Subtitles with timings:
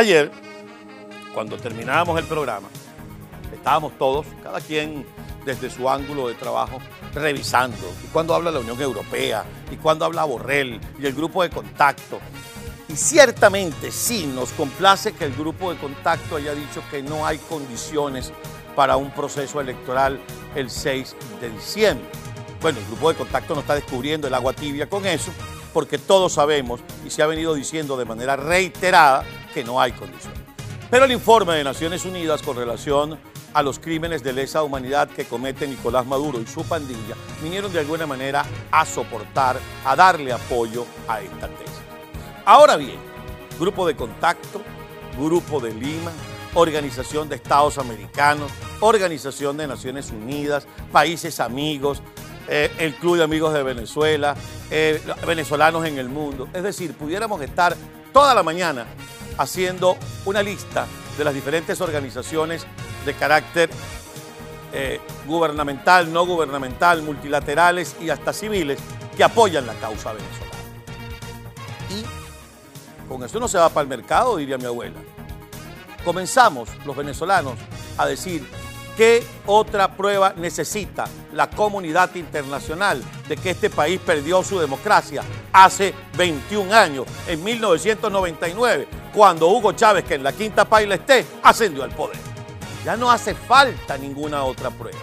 [0.00, 0.30] Ayer,
[1.34, 2.68] cuando terminábamos el programa,
[3.52, 5.04] estábamos todos, cada quien
[5.44, 6.78] desde su ángulo de trabajo,
[7.12, 7.76] revisando.
[8.02, 12.18] Y cuando habla la Unión Europea, y cuando habla Borrell, y el grupo de contacto.
[12.88, 17.36] Y ciertamente sí nos complace que el grupo de contacto haya dicho que no hay
[17.36, 18.32] condiciones
[18.74, 20.18] para un proceso electoral
[20.54, 22.08] el 6 de diciembre.
[22.62, 25.30] Bueno, el grupo de contacto no está descubriendo el agua tibia con eso,
[25.72, 29.24] porque todos sabemos y se ha venido diciendo de manera reiterada
[29.54, 30.40] que no hay condiciones.
[30.90, 33.18] Pero el informe de Naciones Unidas con relación
[33.52, 37.80] a los crímenes de lesa humanidad que comete Nicolás Maduro y su pandilla vinieron de
[37.80, 41.80] alguna manera a soportar, a darle apoyo a esta tesis.
[42.44, 42.98] Ahora bien,
[43.58, 44.62] grupo de contacto,
[45.18, 46.12] grupo de Lima,
[46.54, 52.02] Organización de Estados Americanos, Organización de Naciones Unidas, países amigos,
[52.48, 54.34] eh, el Club de Amigos de Venezuela,
[54.70, 56.48] eh, venezolanos en el mundo.
[56.52, 57.76] Es decir, pudiéramos estar
[58.12, 58.86] toda la mañana
[59.38, 62.66] haciendo una lista de las diferentes organizaciones
[63.04, 63.70] de carácter
[64.72, 68.78] eh, gubernamental, no gubernamental, multilaterales y hasta civiles
[69.16, 70.50] que apoyan la causa venezolana.
[71.90, 75.00] Y con eso no se va para el mercado, diría mi abuela.
[76.04, 77.54] Comenzamos los venezolanos
[77.98, 78.48] a decir
[78.96, 85.94] qué otra prueba necesita la comunidad internacional de que este país perdió su democracia hace
[86.16, 91.90] 21 años, en 1999, cuando Hugo Chávez, que en la quinta paila esté, ascendió al
[91.90, 92.18] poder.
[92.84, 94.98] Ya no hace falta ninguna otra prueba.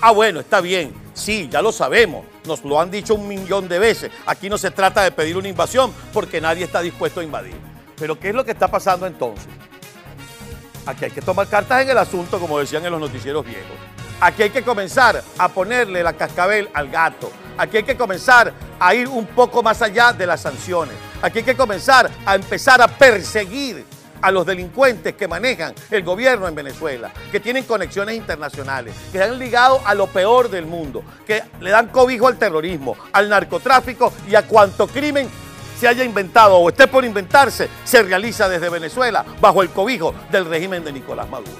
[0.00, 0.92] Ah, bueno, está bien.
[1.14, 2.24] Sí, ya lo sabemos.
[2.44, 4.10] Nos lo han dicho un millón de veces.
[4.26, 7.54] Aquí no se trata de pedir una invasión porque nadie está dispuesto a invadir.
[7.96, 9.46] Pero ¿qué es lo que está pasando entonces?
[10.86, 13.76] Aquí hay que tomar cartas en el asunto, como decían en los noticieros viejos.
[14.20, 17.30] Aquí hay que comenzar a ponerle la cascabel al gato.
[17.58, 20.94] Aquí hay que comenzar a ir un poco más allá de las sanciones.
[21.20, 23.84] Aquí hay que comenzar a empezar a perseguir
[24.20, 29.24] a los delincuentes que manejan el gobierno en Venezuela, que tienen conexiones internacionales, que se
[29.24, 29.40] han
[29.84, 34.46] a lo peor del mundo, que le dan cobijo al terrorismo, al narcotráfico y a
[34.46, 35.28] cuanto crimen
[35.82, 40.44] se haya inventado o esté por inventarse, se realiza desde Venezuela bajo el cobijo del
[40.44, 41.50] régimen de Nicolás Maduro.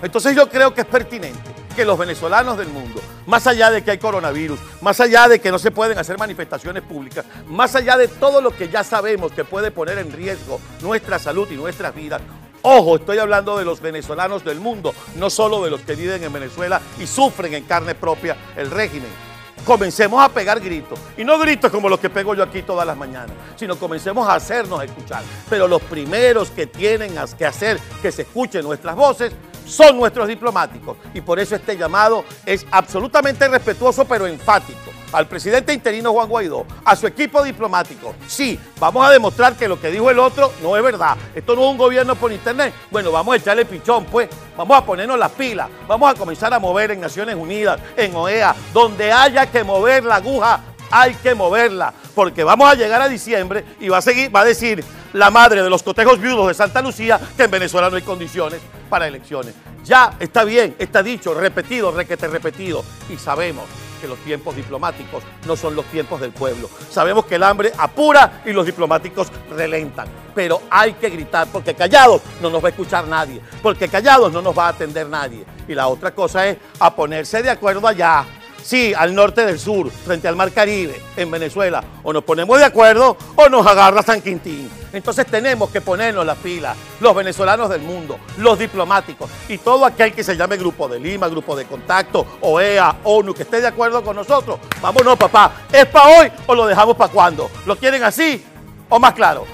[0.00, 1.40] Entonces yo creo que es pertinente
[1.74, 5.50] que los venezolanos del mundo, más allá de que hay coronavirus, más allá de que
[5.50, 9.42] no se pueden hacer manifestaciones públicas, más allá de todo lo que ya sabemos que
[9.42, 12.22] puede poner en riesgo nuestra salud y nuestras vidas,
[12.66, 16.32] Ojo, estoy hablando de los venezolanos del mundo, no solo de los que viven en
[16.32, 19.33] Venezuela y sufren en carne propia el régimen.
[19.64, 20.98] Comencemos a pegar gritos.
[21.16, 24.34] Y no gritos como los que pego yo aquí todas las mañanas, sino comencemos a
[24.34, 25.22] hacernos escuchar.
[25.48, 29.32] Pero los primeros que tienen que hacer que se escuchen nuestras voces
[29.66, 30.96] son nuestros diplomáticos.
[31.12, 36.66] Y por eso este llamado es absolutamente respetuoso pero enfático al presidente interino Juan Guaidó,
[36.84, 38.14] a su equipo diplomático.
[38.26, 41.16] Sí, vamos a demostrar que lo que dijo el otro no es verdad.
[41.34, 42.74] Esto no es un gobierno por internet.
[42.90, 44.28] Bueno, vamos a echarle pichón, pues.
[44.56, 45.68] Vamos a ponernos las pilas.
[45.86, 50.16] Vamos a comenzar a mover en Naciones Unidas, en OEA, donde haya que mover la
[50.16, 50.60] aguja,
[50.94, 51.92] hay que moverla.
[52.14, 55.62] Porque vamos a llegar a diciembre y va a seguir, va a decir la madre
[55.62, 59.54] de los cotejos viudos de Santa Lucía que en Venezuela no hay condiciones para elecciones.
[59.82, 62.84] Ya está bien, está dicho, repetido, requete repetido.
[63.10, 63.64] Y sabemos
[64.00, 66.70] que los tiempos diplomáticos no son los tiempos del pueblo.
[66.90, 70.06] Sabemos que el hambre apura y los diplomáticos relentan.
[70.32, 74.40] Pero hay que gritar porque callados no nos va a escuchar nadie, porque callados no
[74.40, 75.44] nos va a atender nadie.
[75.66, 78.24] Y la otra cosa es a ponerse de acuerdo allá
[78.64, 81.84] Sí, al norte del sur, frente al mar Caribe, en Venezuela.
[82.02, 84.70] O nos ponemos de acuerdo o nos agarra San Quintín.
[84.90, 90.14] Entonces tenemos que ponernos las pilas, los venezolanos del mundo, los diplomáticos y todo aquel
[90.14, 94.02] que se llame Grupo de Lima, Grupo de Contacto, OEA, ONU, que esté de acuerdo
[94.02, 94.58] con nosotros.
[94.80, 95.52] Vámonos, papá.
[95.70, 97.50] ¿Es para hoy o lo dejamos para cuándo?
[97.66, 98.42] ¿Lo quieren así
[98.88, 99.44] o más claro?